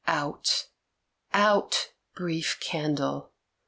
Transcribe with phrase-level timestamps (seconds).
[0.07, 0.65] Out,
[1.31, 3.33] out, brief candle!